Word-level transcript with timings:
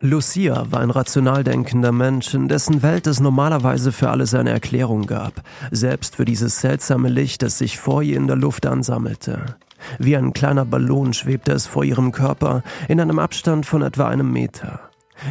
Lucia 0.00 0.66
war 0.70 0.80
ein 0.80 0.90
rational 0.90 1.44
denkender 1.44 1.92
Mensch, 1.92 2.34
in 2.34 2.48
dessen 2.48 2.82
Welt 2.82 3.06
es 3.06 3.20
normalerweise 3.20 3.92
für 3.92 4.10
alles 4.10 4.34
eine 4.34 4.50
Erklärung 4.50 5.06
gab, 5.06 5.42
selbst 5.70 6.16
für 6.16 6.24
dieses 6.24 6.60
seltsame 6.60 7.08
Licht, 7.08 7.42
das 7.42 7.58
sich 7.58 7.78
vor 7.78 8.02
ihr 8.02 8.16
in 8.16 8.26
der 8.26 8.36
Luft 8.36 8.66
ansammelte. 8.66 9.56
Wie 9.98 10.16
ein 10.16 10.32
kleiner 10.32 10.64
Ballon 10.64 11.12
schwebte 11.12 11.52
es 11.52 11.66
vor 11.66 11.84
ihrem 11.84 12.12
Körper 12.12 12.62
in 12.88 13.00
einem 13.00 13.18
Abstand 13.18 13.66
von 13.66 13.82
etwa 13.82 14.08
einem 14.08 14.32
Meter. 14.32 14.80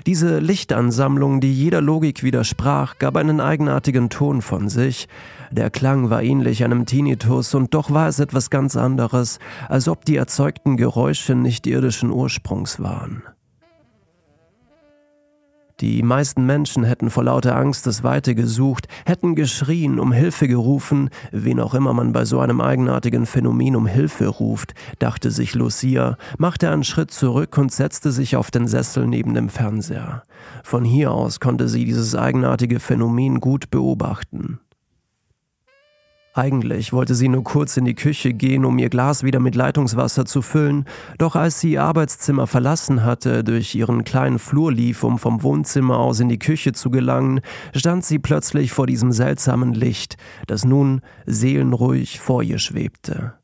Diese 0.06 0.40
Lichtansammlung, 0.40 1.42
die 1.42 1.54
jeder 1.54 1.82
Logik 1.82 2.24
widersprach, 2.24 2.98
gab 3.00 3.18
einen 3.18 3.42
eigenartigen 3.42 4.10
Ton 4.10 4.42
von 4.42 4.70
sich. 4.70 5.08
Der 5.52 5.70
Klang 5.70 6.10
war 6.10 6.24
ähnlich 6.24 6.64
einem 6.64 6.86
Tinnitus 6.86 7.54
und 7.54 7.74
doch 7.74 7.92
war 7.92 8.08
es 8.08 8.20
etwas 8.20 8.50
ganz 8.50 8.76
anderes, 8.76 9.40
als 9.68 9.88
ob 9.88 10.06
die 10.06 10.16
erzeugten 10.16 10.78
Geräusche 10.78 11.36
nicht 11.36 11.68
irdischen 11.68 12.12
Ursprungs 12.12 12.80
waren. 12.80 13.24
Die 15.80 16.04
meisten 16.04 16.46
Menschen 16.46 16.84
hätten 16.84 17.10
vor 17.10 17.24
lauter 17.24 17.56
Angst 17.56 17.88
das 17.88 18.04
Weite 18.04 18.36
gesucht, 18.36 18.88
hätten 19.06 19.36
geschrien, 19.36 20.00
um 20.00 20.12
Hilfe 20.12 20.48
gerufen, 20.48 21.10
wen 21.32 21.60
auch 21.60 21.74
immer 21.74 21.94
man 21.94 22.14
bei 22.14 22.26
so 22.26 22.40
einem 22.40 22.62
eigenartigen 22.62 23.26
Phänomen 23.26 23.76
um 23.76 23.88
Hilfe 23.88 24.28
ruft, 24.28 24.76
dachte 25.00 25.32
sich 25.32 25.56
Lucia, 25.56 26.18
machte 26.38 26.70
einen 26.70 26.84
Schritt 26.84 27.12
zurück 27.12 27.58
und 27.58 27.72
setzte 27.72 28.12
sich 28.12 28.36
auf 28.36 28.52
den 28.52 28.68
Sessel 28.68 29.08
neben 29.08 29.34
dem 29.34 29.50
Fernseher. 29.50 30.24
Von 30.64 30.86
hier 30.86 31.12
aus 31.12 31.40
konnte 31.40 31.68
sie 31.68 31.86
dieses 31.86 32.16
eigenartige 32.16 32.80
Phänomen 32.80 33.40
gut 33.40 33.72
beobachten. 33.72 34.60
Eigentlich 36.36 36.94
wollte 36.94 37.14
sie 37.14 37.30
nur 37.30 37.44
kurz 37.44 37.78
in 37.78 37.86
die 37.86 37.94
Küche 37.94 38.34
gehen, 38.34 38.66
um 38.66 38.80
ihr 38.80 38.90
Glas 38.90 39.22
wieder 39.22 39.40
mit 39.40 39.54
Leitungswasser 39.54 40.26
zu 40.26 40.42
füllen, 40.42 40.86
doch 41.20 41.36
als 41.36 41.60
sie 41.60 41.74
ihr 41.74 41.84
Arbeitszimmer 41.84 42.48
verlassen 42.48 43.04
hatte, 43.04 43.44
durch 43.44 43.76
ihren 43.76 44.04
kleinen 44.04 44.40
Flur 44.40 44.72
lief, 44.72 45.04
um 45.04 45.20
vom 45.20 45.44
Wohnzimmer 45.44 46.00
aus 46.00 46.20
in 46.20 46.30
die 46.30 46.40
Küche 46.40 46.74
zu 46.74 46.90
gelangen, 46.90 47.42
stand 47.76 48.04
sie 48.04 48.18
plötzlich 48.18 48.72
vor 48.72 48.88
diesem 48.88 49.12
seltsamen 49.12 49.76
Licht, 49.76 50.18
das 50.48 50.66
nun 50.66 51.02
seelenruhig 51.28 52.20
vor 52.20 52.42
ihr 52.42 52.58
schwebte. 52.58 53.36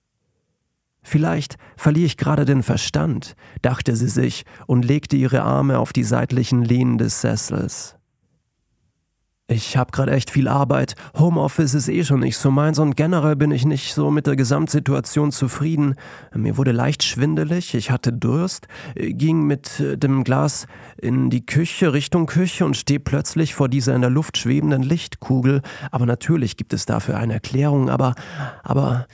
Vielleicht 1.03 1.57
verliere 1.77 2.07
ich 2.07 2.17
gerade 2.17 2.45
den 2.45 2.63
Verstand, 2.63 3.35
dachte 3.61 3.95
sie 3.95 4.09
sich 4.09 4.45
und 4.65 4.83
legte 4.83 5.15
ihre 5.15 5.43
Arme 5.43 5.77
auf 5.77 5.93
die 5.93 6.03
seitlichen 6.03 6.63
Lehnen 6.63 6.97
des 6.97 7.21
Sessels. 7.21 7.98
Ich 9.51 9.75
habe 9.75 9.91
gerade 9.91 10.11
echt 10.11 10.29
viel 10.29 10.47
Arbeit. 10.47 10.93
Homeoffice 11.17 11.73
ist 11.73 11.89
eh 11.89 12.03
schon 12.03 12.19
nicht 12.19 12.37
so 12.37 12.51
meins 12.51 12.77
und 12.77 12.95
generell 12.95 13.35
bin 13.35 13.49
ich 13.49 13.65
nicht 13.65 13.95
so 13.95 14.11
mit 14.11 14.27
der 14.27 14.35
Gesamtsituation 14.35 15.31
zufrieden. 15.31 15.95
Mir 16.35 16.55
wurde 16.55 16.71
leicht 16.71 17.01
schwindelig, 17.01 17.73
ich 17.73 17.89
hatte 17.89 18.13
Durst, 18.13 18.67
ging 18.93 19.47
mit 19.47 19.79
äh, 19.79 19.97
dem 19.97 20.23
Glas 20.23 20.67
in 20.97 21.31
die 21.31 21.47
Küche, 21.47 21.93
Richtung 21.93 22.27
Küche 22.27 22.63
und 22.63 22.77
stehe 22.77 22.99
plötzlich 22.99 23.55
vor 23.55 23.69
dieser 23.69 23.95
in 23.95 24.01
der 24.01 24.11
Luft 24.11 24.37
schwebenden 24.37 24.83
Lichtkugel. 24.83 25.63
Aber 25.89 26.05
natürlich 26.05 26.55
gibt 26.55 26.71
es 26.71 26.85
dafür 26.85 27.17
eine 27.17 27.33
Erklärung, 27.33 27.89
aber, 27.89 28.13
aber 28.61 29.07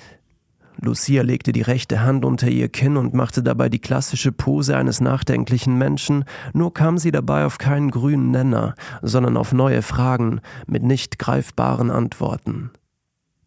Lucia 0.81 1.23
legte 1.23 1.51
die 1.51 1.61
rechte 1.61 2.01
Hand 2.01 2.25
unter 2.25 2.47
ihr 2.47 2.69
Kinn 2.69 2.97
und 2.97 3.13
machte 3.13 3.41
dabei 3.43 3.69
die 3.69 3.79
klassische 3.79 4.31
Pose 4.31 4.77
eines 4.77 5.01
nachdenklichen 5.01 5.77
Menschen, 5.77 6.25
nur 6.53 6.73
kam 6.73 6.97
sie 6.97 7.11
dabei 7.11 7.45
auf 7.45 7.57
keinen 7.57 7.91
grünen 7.91 8.31
Nenner, 8.31 8.75
sondern 9.01 9.37
auf 9.37 9.53
neue 9.53 9.81
Fragen 9.81 10.41
mit 10.67 10.83
nicht 10.83 11.19
greifbaren 11.19 11.91
Antworten. 11.91 12.71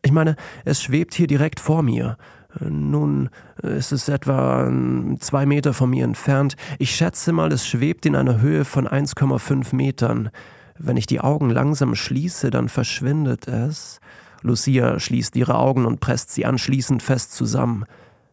Ich 0.03 0.13
meine, 0.13 0.37
es 0.65 0.83
schwebt 0.83 1.15
hier 1.15 1.27
direkt 1.27 1.61
vor 1.61 1.83
mir. 1.83 2.17
Nun, 2.61 3.29
es 3.63 3.93
ist 3.93 4.09
etwa 4.09 4.73
zwei 5.19 5.45
Meter 5.45 5.75
von 5.75 5.91
mir 5.91 6.05
entfernt. 6.05 6.57
Ich 6.79 6.95
schätze 6.95 7.33
mal, 7.33 7.53
es 7.53 7.67
schwebt 7.67 8.07
in 8.07 8.17
einer 8.17 8.41
Höhe 8.41 8.65
von 8.65 8.89
1,5 8.89 9.77
Metern. 9.77 10.31
Wenn 10.79 10.97
ich 10.97 11.07
die 11.07 11.21
Augen 11.21 11.51
langsam 11.51 11.95
schließe, 11.95 12.51
dann 12.51 12.69
verschwindet 12.69 13.49
es. 13.49 14.01
Lucia 14.43 14.99
schließt 14.99 15.37
ihre 15.37 15.57
Augen 15.57 15.87
und 15.87 16.01
presst 16.01 16.31
sie 16.31 16.47
anschließend 16.47 17.03
fest 17.03 17.33
zusammen. 17.33 17.85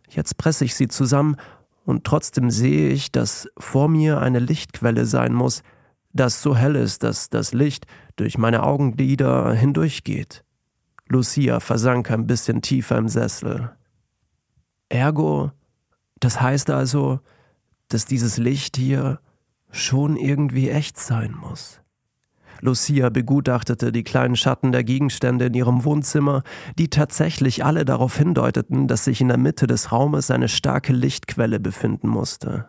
Jetzt 0.10 0.38
presse 0.38 0.66
ich 0.66 0.76
sie 0.76 0.88
zusammen 0.88 1.36
und 1.86 2.04
trotzdem 2.04 2.50
sehe 2.50 2.90
ich, 2.90 3.12
dass 3.12 3.48
vor 3.58 3.88
mir 3.88 4.22
eine 4.22 4.40
Lichtquelle 4.40 5.06
sein 5.06 5.34
muss, 5.34 5.62
das 6.14 6.42
so 6.42 6.56
hell 6.56 6.76
ist, 6.76 7.04
dass 7.04 7.30
das 7.30 7.54
Licht 7.54 7.86
durch 8.16 8.38
meine 8.38 8.64
Augenlider 8.64 9.54
hindurchgeht. 9.54 10.44
Lucia 11.08 11.60
versank 11.60 12.10
ein 12.10 12.26
bisschen 12.26 12.62
tiefer 12.62 12.98
im 12.98 13.10
Sessel. 13.10 13.72
Ergo, 14.90 15.52
das 16.20 16.42
heißt 16.42 16.70
also, 16.70 17.20
dass 17.90 18.06
dieses 18.06 18.38
Licht 18.38 18.78
hier 18.78 19.20
schon 19.72 20.16
irgendwie 20.16 20.70
echt 20.70 20.98
sein 20.98 21.36
muss. 21.40 21.82
Lucia 22.66 23.09
begutachtete 23.09 23.92
die 23.92 24.03
kleinen 24.03 24.36
Schatten 24.36 24.72
der 24.72 24.84
Gegenstände 24.84 25.46
in 25.46 25.53
ihrem 25.53 25.86
Wohnzimmer, 25.86 26.44
die 26.78 26.90
tatsächlich 26.90 27.64
alle 27.64 27.86
darauf 27.86 28.18
hindeuteten, 28.18 28.88
dass 28.88 29.06
sich 29.06 29.22
in 29.22 29.28
der 29.28 29.38
Mitte 29.38 29.68
des 29.68 29.92
Raumes 29.92 30.31
eine 30.31 30.50
starke 30.50 30.92
Lichtquelle 30.92 31.59
befinden 31.59 32.08
musste. 32.08 32.68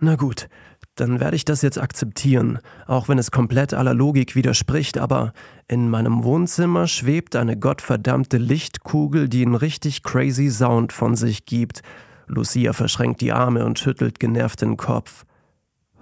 Na 0.00 0.16
gut, 0.16 0.48
dann 0.96 1.20
werde 1.20 1.36
ich 1.36 1.44
das 1.44 1.62
jetzt 1.62 1.78
akzeptieren, 1.78 2.58
auch 2.86 3.08
wenn 3.08 3.18
es 3.18 3.30
komplett 3.30 3.74
aller 3.74 3.94
Logik 3.94 4.34
widerspricht, 4.34 4.98
aber 4.98 5.32
in 5.68 5.88
meinem 5.88 6.24
Wohnzimmer 6.24 6.86
schwebt 6.88 7.36
eine 7.36 7.58
gottverdammte 7.58 8.38
Lichtkugel, 8.38 9.28
die 9.28 9.44
einen 9.44 9.54
richtig 9.54 10.02
crazy 10.02 10.50
Sound 10.50 10.92
von 10.92 11.16
sich 11.16 11.44
gibt. 11.44 11.82
Lucia 12.26 12.72
verschränkt 12.72 13.20
die 13.20 13.32
Arme 13.32 13.64
und 13.64 13.78
schüttelt 13.78 14.18
genervt 14.18 14.62
den 14.62 14.76
Kopf. 14.76 15.24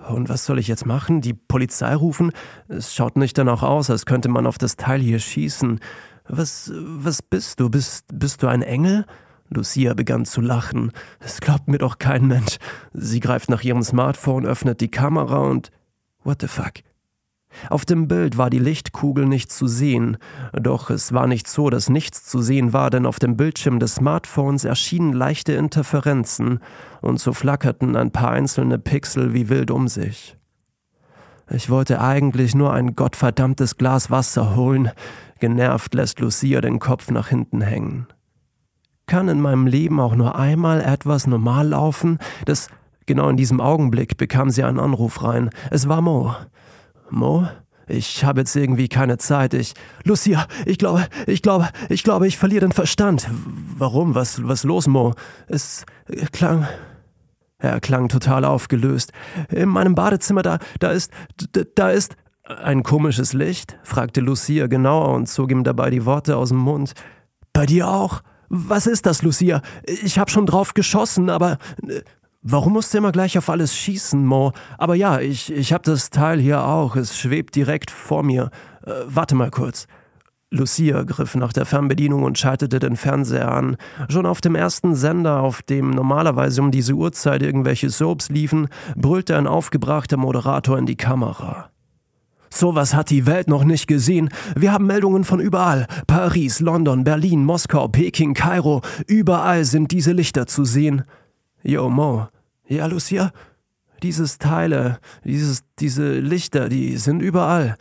Und 0.08 0.28
was 0.28 0.44
soll 0.44 0.58
ich 0.58 0.68
jetzt 0.68 0.86
machen? 0.86 1.20
Die 1.20 1.34
Polizei 1.34 1.94
rufen? 1.94 2.32
Es 2.68 2.94
schaut 2.94 3.16
nicht 3.16 3.36
danach 3.36 3.62
aus, 3.62 3.90
als 3.90 4.06
könnte 4.06 4.28
man 4.28 4.46
auf 4.46 4.58
das 4.58 4.76
Teil 4.76 5.00
hier 5.00 5.18
schießen. 5.18 5.80
Was, 6.28 6.72
was 6.74 7.22
bist 7.22 7.60
du? 7.60 7.70
Bist, 7.70 8.06
bist 8.12 8.42
du 8.42 8.46
ein 8.46 8.62
Engel? 8.62 9.06
Lucia 9.48 9.94
begann 9.94 10.24
zu 10.24 10.40
lachen. 10.40 10.92
Es 11.20 11.40
glaubt 11.40 11.68
mir 11.68 11.78
doch 11.78 11.98
kein 11.98 12.26
Mensch. 12.26 12.58
Sie 12.92 13.20
greift 13.20 13.48
nach 13.48 13.62
ihrem 13.62 13.82
Smartphone, 13.82 14.46
öffnet 14.46 14.80
die 14.80 14.90
Kamera 14.90 15.38
und. 15.38 15.70
What 16.24 16.42
the 16.42 16.48
fuck? 16.48 16.74
Auf 17.70 17.84
dem 17.84 18.08
Bild 18.08 18.36
war 18.36 18.50
die 18.50 18.58
Lichtkugel 18.58 19.26
nicht 19.26 19.50
zu 19.50 19.66
sehen, 19.66 20.16
doch 20.52 20.90
es 20.90 21.12
war 21.12 21.26
nicht 21.26 21.48
so, 21.48 21.70
dass 21.70 21.88
nichts 21.88 22.24
zu 22.24 22.40
sehen 22.40 22.72
war, 22.72 22.90
denn 22.90 23.06
auf 23.06 23.18
dem 23.18 23.36
Bildschirm 23.36 23.78
des 23.78 23.96
Smartphones 23.96 24.64
erschienen 24.64 25.12
leichte 25.12 25.52
Interferenzen 25.52 26.60
und 27.00 27.20
so 27.20 27.32
flackerten 27.32 27.96
ein 27.96 28.10
paar 28.10 28.30
einzelne 28.30 28.78
Pixel 28.78 29.34
wie 29.34 29.48
wild 29.48 29.70
um 29.70 29.88
sich. 29.88 30.36
Ich 31.50 31.70
wollte 31.70 32.00
eigentlich 32.00 32.54
nur 32.54 32.72
ein 32.72 32.94
gottverdammtes 32.94 33.78
Glas 33.78 34.10
Wasser 34.10 34.54
holen. 34.54 34.90
Genervt 35.40 35.94
lässt 35.94 36.20
Lucia 36.20 36.60
den 36.60 36.78
Kopf 36.78 37.10
nach 37.10 37.28
hinten 37.28 37.62
hängen. 37.62 38.06
Kann 39.06 39.28
in 39.28 39.40
meinem 39.40 39.66
Leben 39.66 39.98
auch 40.00 40.14
nur 40.14 40.36
einmal 40.36 40.82
etwas 40.82 41.26
normal 41.26 41.68
laufen? 41.68 42.18
Das 42.44 42.68
genau 43.06 43.30
in 43.30 43.38
diesem 43.38 43.60
Augenblick 43.60 44.18
bekam 44.18 44.50
sie 44.50 44.62
einen 44.62 44.78
Anruf 44.78 45.24
rein. 45.24 45.48
Es 45.70 45.88
war 45.88 46.02
Mo. 46.02 46.36
Mo? 47.10 47.48
Ich 47.86 48.22
habe 48.24 48.40
jetzt 48.40 48.54
irgendwie 48.54 48.88
keine 48.88 49.16
Zeit. 49.16 49.54
Ich. 49.54 49.74
Lucia, 50.04 50.46
ich 50.66 50.78
glaube, 50.78 51.06
ich 51.26 51.42
glaube, 51.42 51.68
ich 51.88 52.04
glaube, 52.04 52.26
ich 52.26 52.36
verliere 52.36 52.66
den 52.66 52.72
Verstand. 52.72 53.28
Warum? 53.76 54.14
Was, 54.14 54.46
was 54.46 54.64
los, 54.64 54.86
Mo? 54.86 55.14
Es 55.46 55.86
klang. 56.32 56.68
Er 57.58 57.80
klang 57.80 58.08
total 58.08 58.44
aufgelöst. 58.44 59.12
In 59.50 59.70
meinem 59.70 59.94
Badezimmer, 59.94 60.42
da, 60.42 60.58
da 60.78 60.90
ist, 60.90 61.12
da 61.74 61.90
ist. 61.90 62.14
Ein 62.44 62.82
komisches 62.82 63.32
Licht? 63.32 63.76
fragte 63.82 64.20
Lucia 64.20 64.68
genauer 64.68 65.14
und 65.14 65.26
zog 65.26 65.50
ihm 65.50 65.64
dabei 65.64 65.90
die 65.90 66.06
Worte 66.06 66.36
aus 66.36 66.48
dem 66.50 66.58
Mund. 66.58 66.92
Bei 67.52 67.66
dir 67.66 67.88
auch? 67.88 68.22
Was 68.48 68.86
ist 68.86 69.04
das, 69.04 69.22
Lucia? 69.22 69.60
Ich 69.84 70.18
hab 70.18 70.30
schon 70.30 70.46
drauf 70.46 70.72
geschossen, 70.72 71.30
aber. 71.30 71.58
Warum 72.42 72.74
musst 72.74 72.94
du 72.94 72.98
immer 72.98 73.10
gleich 73.10 73.36
auf 73.36 73.50
alles 73.50 73.74
schießen, 73.74 74.24
Mo? 74.24 74.52
Aber 74.78 74.94
ja, 74.94 75.20
ich, 75.20 75.52
ich 75.52 75.72
hab 75.72 75.82
das 75.82 76.10
Teil 76.10 76.38
hier 76.38 76.64
auch. 76.64 76.94
Es 76.94 77.18
schwebt 77.18 77.56
direkt 77.56 77.90
vor 77.90 78.22
mir. 78.22 78.50
Äh, 78.86 78.92
warte 79.06 79.34
mal 79.34 79.50
kurz. 79.50 79.86
Lucia 80.50 81.02
griff 81.02 81.34
nach 81.34 81.52
der 81.52 81.66
Fernbedienung 81.66 82.22
und 82.22 82.38
schaltete 82.38 82.78
den 82.78 82.96
Fernseher 82.96 83.52
an. 83.52 83.76
Schon 84.08 84.24
auf 84.24 84.40
dem 84.40 84.54
ersten 84.54 84.94
Sender, 84.94 85.40
auf 85.40 85.62
dem 85.62 85.90
normalerweise 85.90 86.62
um 86.62 86.70
diese 86.70 86.94
Uhrzeit 86.94 87.42
irgendwelche 87.42 87.90
Soaps 87.90 88.30
liefen, 88.30 88.68
brüllte 88.96 89.36
ein 89.36 89.46
aufgebrachter 89.46 90.16
Moderator 90.16 90.78
in 90.78 90.86
die 90.86 90.96
Kamera. 90.96 91.70
Sowas 92.50 92.94
hat 92.94 93.10
die 93.10 93.26
Welt 93.26 93.48
noch 93.48 93.64
nicht 93.64 93.88
gesehen. 93.88 94.30
Wir 94.56 94.72
haben 94.72 94.86
Meldungen 94.86 95.24
von 95.24 95.40
überall. 95.40 95.86
Paris, 96.06 96.60
London, 96.60 97.04
Berlin, 97.04 97.44
Moskau, 97.44 97.88
Peking, 97.88 98.32
Kairo. 98.32 98.80
Überall 99.06 99.64
sind 99.64 99.90
diese 99.90 100.12
Lichter 100.12 100.46
zu 100.46 100.64
sehen. 100.64 101.02
Yo, 101.62 101.88
Mo. 101.88 102.28
Ja, 102.66 102.86
Lucia? 102.86 103.32
Dieses 104.02 104.38
Teile, 104.38 105.00
dieses, 105.24 105.64
diese 105.80 106.20
Lichter, 106.20 106.68
die 106.68 106.96
sind 106.96 107.20
überall. 107.20 107.76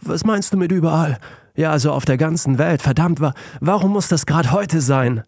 Was 0.00 0.24
meinst 0.24 0.52
du 0.52 0.58
mit 0.58 0.70
überall? 0.70 1.18
Ja, 1.54 1.70
also 1.70 1.92
auf 1.92 2.04
der 2.04 2.18
ganzen 2.18 2.58
Welt. 2.58 2.82
Verdammt, 2.82 3.20
wa 3.20 3.32
warum 3.60 3.92
muss 3.92 4.08
das 4.08 4.26
gerade 4.26 4.52
heute 4.52 4.80
sein? 4.80 5.22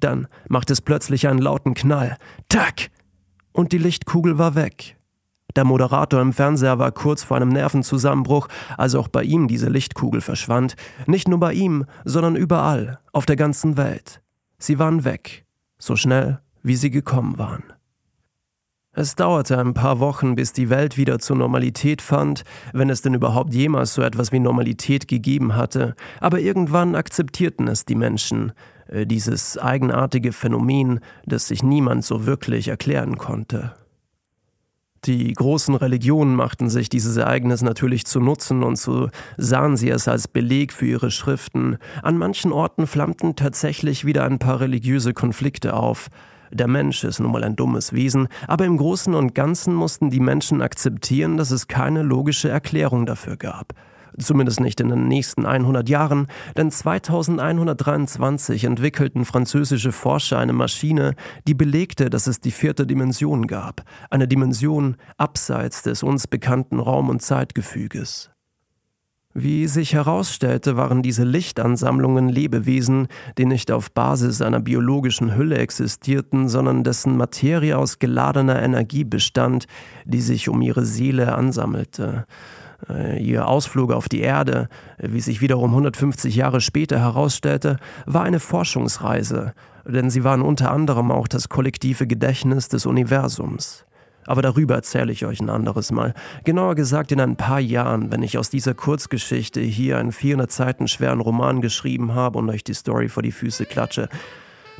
Dann 0.00 0.26
macht 0.48 0.70
es 0.70 0.80
plötzlich 0.80 1.28
einen 1.28 1.38
lauten 1.38 1.74
Knall. 1.74 2.16
Tack! 2.48 2.90
Und 3.52 3.72
die 3.72 3.78
Lichtkugel 3.78 4.38
war 4.38 4.54
weg. 4.54 4.96
Der 5.54 5.64
Moderator 5.64 6.20
im 6.20 6.32
Fernseher 6.32 6.78
war 6.78 6.90
kurz 6.90 7.22
vor 7.22 7.36
einem 7.36 7.50
Nervenzusammenbruch, 7.50 8.48
als 8.78 8.94
auch 8.94 9.08
bei 9.08 9.22
ihm 9.22 9.46
diese 9.46 9.68
Lichtkugel 9.68 10.22
verschwand. 10.22 10.74
Nicht 11.06 11.28
nur 11.28 11.38
bei 11.38 11.52
ihm, 11.52 11.84
sondern 12.04 12.36
überall, 12.36 12.98
auf 13.12 13.26
der 13.26 13.36
ganzen 13.36 13.76
Welt. 13.76 14.22
Sie 14.58 14.78
waren 14.78 15.04
weg, 15.04 15.44
so 15.78 15.94
schnell, 15.94 16.40
wie 16.62 16.76
sie 16.76 16.90
gekommen 16.90 17.38
waren. 17.38 17.64
Es 18.94 19.16
dauerte 19.16 19.58
ein 19.58 19.72
paar 19.72 20.00
Wochen, 20.00 20.34
bis 20.34 20.52
die 20.52 20.68
Welt 20.68 20.98
wieder 20.98 21.18
zur 21.18 21.36
Normalität 21.36 22.02
fand, 22.02 22.44
wenn 22.74 22.90
es 22.90 23.00
denn 23.00 23.14
überhaupt 23.14 23.54
jemals 23.54 23.94
so 23.94 24.02
etwas 24.02 24.32
wie 24.32 24.38
Normalität 24.38 25.08
gegeben 25.08 25.56
hatte, 25.56 25.94
aber 26.20 26.40
irgendwann 26.40 26.94
akzeptierten 26.94 27.68
es 27.68 27.86
die 27.86 27.94
Menschen, 27.94 28.52
äh, 28.88 29.06
dieses 29.06 29.56
eigenartige 29.56 30.32
Phänomen, 30.32 31.00
das 31.24 31.48
sich 31.48 31.62
niemand 31.62 32.04
so 32.04 32.26
wirklich 32.26 32.68
erklären 32.68 33.16
konnte. 33.16 33.74
Die 35.06 35.32
großen 35.32 35.74
Religionen 35.74 36.36
machten 36.36 36.68
sich 36.68 36.88
dieses 36.88 37.16
Ereignis 37.16 37.62
natürlich 37.62 38.04
zu 38.04 38.20
Nutzen 38.20 38.62
und 38.62 38.76
so 38.76 39.08
sahen 39.36 39.76
sie 39.76 39.88
es 39.88 40.06
als 40.06 40.28
Beleg 40.28 40.72
für 40.72 40.86
ihre 40.86 41.10
Schriften. 41.10 41.78
An 42.02 42.18
manchen 42.18 42.52
Orten 42.52 42.86
flammten 42.86 43.34
tatsächlich 43.34 44.04
wieder 44.04 44.24
ein 44.24 44.38
paar 44.38 44.60
religiöse 44.60 45.12
Konflikte 45.12 45.74
auf. 45.74 46.08
Der 46.52 46.68
Mensch 46.68 47.02
ist 47.02 47.18
nun 47.18 47.32
mal 47.32 47.44
ein 47.44 47.56
dummes 47.56 47.94
Wesen, 47.94 48.28
aber 48.46 48.66
im 48.66 48.76
Großen 48.76 49.14
und 49.14 49.34
Ganzen 49.34 49.74
mussten 49.74 50.10
die 50.10 50.20
Menschen 50.20 50.60
akzeptieren, 50.60 51.38
dass 51.38 51.50
es 51.50 51.66
keine 51.66 52.02
logische 52.02 52.50
Erklärung 52.50 53.06
dafür 53.06 53.38
gab. 53.38 53.72
Zumindest 54.18 54.60
nicht 54.60 54.78
in 54.80 54.90
den 54.90 55.08
nächsten 55.08 55.46
100 55.46 55.88
Jahren, 55.88 56.26
denn 56.54 56.70
2123 56.70 58.64
entwickelten 58.64 59.24
französische 59.24 59.92
Forscher 59.92 60.38
eine 60.38 60.52
Maschine, 60.52 61.14
die 61.46 61.54
belegte, 61.54 62.10
dass 62.10 62.26
es 62.26 62.38
die 62.40 62.50
vierte 62.50 62.86
Dimension 62.86 63.46
gab, 63.46 63.82
eine 64.10 64.28
Dimension 64.28 64.96
abseits 65.16 65.82
des 65.82 66.02
uns 66.02 66.26
bekannten 66.26 66.78
Raum- 66.78 67.08
und 67.08 67.22
Zeitgefüges. 67.22 68.31
Wie 69.34 69.66
sich 69.66 69.94
herausstellte, 69.94 70.76
waren 70.76 71.02
diese 71.02 71.24
Lichtansammlungen 71.24 72.28
Lebewesen, 72.28 73.08
die 73.38 73.46
nicht 73.46 73.70
auf 73.70 73.90
Basis 73.90 74.42
einer 74.42 74.60
biologischen 74.60 75.34
Hülle 75.34 75.56
existierten, 75.56 76.48
sondern 76.48 76.84
dessen 76.84 77.16
Materie 77.16 77.78
aus 77.78 77.98
geladener 77.98 78.62
Energie 78.62 79.04
bestand, 79.04 79.66
die 80.04 80.20
sich 80.20 80.50
um 80.50 80.60
ihre 80.60 80.84
Seele 80.84 81.34
ansammelte. 81.34 82.26
Äh, 82.90 83.22
ihr 83.22 83.48
Ausflug 83.48 83.92
auf 83.92 84.08
die 84.10 84.20
Erde, 84.20 84.68
wie 84.98 85.20
sich 85.20 85.40
wiederum 85.40 85.70
150 85.70 86.36
Jahre 86.36 86.60
später 86.60 86.98
herausstellte, 86.98 87.78
war 88.04 88.24
eine 88.24 88.40
Forschungsreise, 88.40 89.54
denn 89.86 90.10
sie 90.10 90.24
waren 90.24 90.42
unter 90.42 90.70
anderem 90.70 91.10
auch 91.10 91.26
das 91.26 91.48
kollektive 91.48 92.06
Gedächtnis 92.06 92.68
des 92.68 92.84
Universums. 92.84 93.86
Aber 94.26 94.42
darüber 94.42 94.74
erzähle 94.74 95.12
ich 95.12 95.26
euch 95.26 95.40
ein 95.40 95.50
anderes 95.50 95.90
Mal. 95.90 96.14
Genauer 96.44 96.74
gesagt 96.74 97.12
in 97.12 97.20
ein 97.20 97.36
paar 97.36 97.60
Jahren, 97.60 98.12
wenn 98.12 98.22
ich 98.22 98.38
aus 98.38 98.50
dieser 98.50 98.74
Kurzgeschichte 98.74 99.60
hier 99.60 99.98
einen 99.98 100.12
400 100.12 100.50
Seiten 100.50 100.88
schweren 100.88 101.20
Roman 101.20 101.60
geschrieben 101.60 102.14
habe 102.14 102.38
und 102.38 102.48
euch 102.50 102.64
die 102.64 102.74
Story 102.74 103.08
vor 103.08 103.22
die 103.22 103.32
Füße 103.32 103.66
klatsche. 103.66 104.08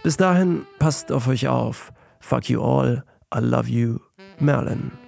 Bis 0.02 0.16
dahin, 0.16 0.66
passt 0.78 1.12
auf 1.12 1.28
euch 1.28 1.48
auf. 1.48 1.92
Fuck 2.20 2.48
you 2.48 2.62
all. 2.62 3.04
I 3.34 3.38
love 3.40 3.68
you. 3.68 3.98
Merlin. 4.38 5.01